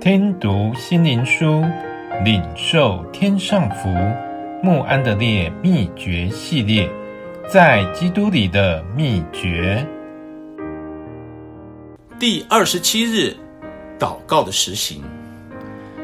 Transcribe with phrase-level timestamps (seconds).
[0.00, 1.62] 听读心灵书，
[2.24, 3.94] 领受天上福。
[4.62, 6.90] 穆安德烈秘诀系列，
[7.46, 9.86] 在基督里的秘诀。
[12.18, 13.36] 第二十七日，
[13.98, 15.02] 祷告的实行，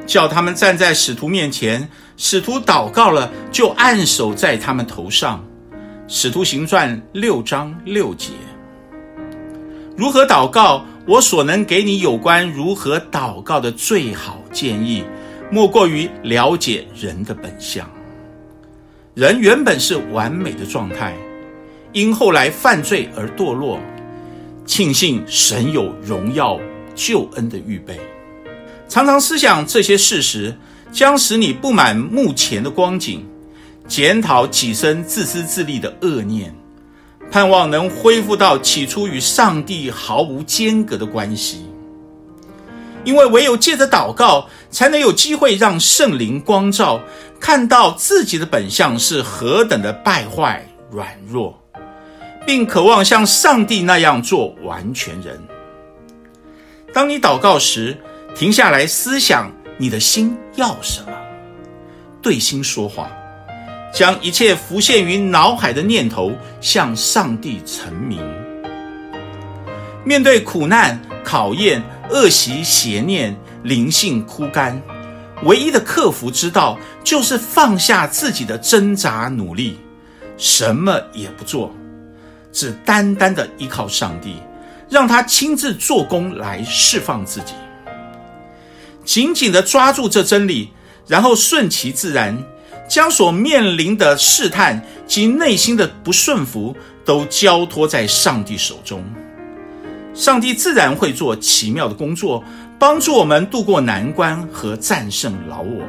[0.04, 1.88] 叫他们站在使徒面前。
[2.18, 5.42] 使徒祷告了，就按手在他们头上。
[6.06, 8.32] 使徒行传六章六节。
[9.96, 10.84] 如何祷告？
[11.06, 15.04] 我所能给你有关如何祷告的最好建议，
[15.52, 17.88] 莫过于了解人的本相。
[19.14, 21.14] 人原本是完美的状态，
[21.92, 23.78] 因后来犯罪而堕落。
[24.66, 26.58] 庆幸神有荣耀
[26.96, 28.00] 救恩的预备。
[28.88, 30.52] 常常思想这些事实，
[30.90, 33.24] 将使你不满目前的光景，
[33.86, 36.52] 检讨己身自私自利的恶念。
[37.36, 41.66] 盼望能恢复到起初与上帝毫无间隔的关系，
[43.04, 46.98] 因为唯有借着祷告，才能有机会让圣灵光照，
[47.38, 51.62] 看到自己的本相是何等的败坏软弱，
[52.46, 55.38] 并渴望像上帝那样做完全人。
[56.94, 57.98] 当你祷告时，
[58.34, 61.12] 停下来思想你的心要什么，
[62.22, 63.10] 对心说话。
[63.96, 66.30] 将一切浮现于脑海的念头
[66.60, 68.20] 向上帝陈明。
[70.04, 74.78] 面对苦难、考验、恶习、邪念、灵性枯干，
[75.44, 79.78] 唯一的克服之道就是放下自己的挣扎努力，
[80.36, 81.74] 什么也不做，
[82.52, 84.36] 只单单的依靠上帝，
[84.90, 87.54] 让他亲自做工来释放自己。
[89.06, 90.70] 紧紧的抓住这真理，
[91.06, 92.36] 然后顺其自然。
[92.88, 99.04] 将所面临的试探及内心的不顺服都交托在上帝手中，
[100.14, 102.42] 上帝自然会做奇妙的工作，
[102.78, 105.82] 帮助我们度过难关和战胜老我。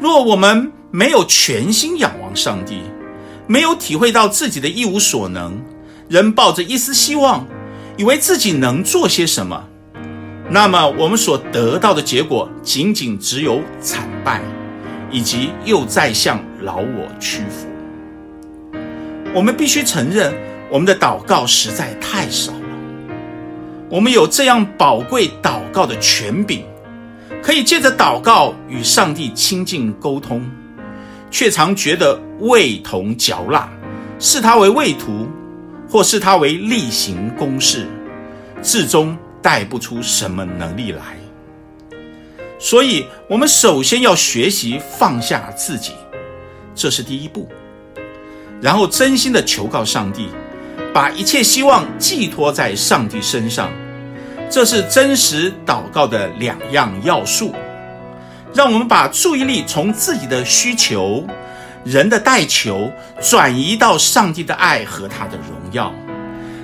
[0.00, 2.80] 若我们没有全心仰望上帝，
[3.46, 5.60] 没有体会到自己的一无所能，
[6.08, 7.46] 仍抱着一丝希望，
[7.96, 9.64] 以为自己能做些什么，
[10.50, 14.40] 那么我们所得到的结果仅仅只有惨败。
[15.14, 17.68] 以及又在向老我屈服，
[19.32, 20.34] 我们必须承认，
[20.68, 22.58] 我们的祷告实在太少了。
[23.88, 26.64] 我们有这样宝贵祷告的权柄，
[27.40, 30.44] 可以借着祷告与上帝亲近沟通，
[31.30, 33.68] 却常觉得味同嚼蜡，
[34.18, 35.28] 视他为畏途，
[35.88, 37.86] 或视他为例行公事，
[38.60, 41.23] 至终带不出什么能力来。
[42.64, 45.92] 所以，我们首先要学习放下自己，
[46.74, 47.46] 这是第一步。
[48.58, 50.30] 然后，真心的求告上帝，
[50.90, 53.70] 把一切希望寄托在上帝身上，
[54.48, 57.54] 这是真实祷告的两样要素。
[58.54, 61.22] 让我们把注意力从自己的需求、
[61.84, 65.92] 人的代求，转移到上帝的爱和他的荣耀。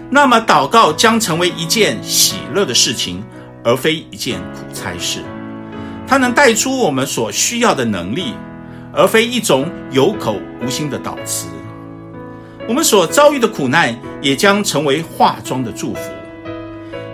[0.08, 3.22] 那么，祷告将成为一件喜乐的事情，
[3.62, 5.22] 而非一件苦差事。
[6.10, 8.34] 它能带出我们所需要的能力，
[8.92, 11.46] 而非一种有口无心的导词。
[12.68, 16.00] 我们所遭遇的苦难也将成为化妆的祝福，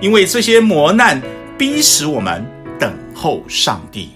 [0.00, 1.20] 因为这些磨难
[1.58, 2.42] 逼使我们
[2.78, 4.12] 等候上帝。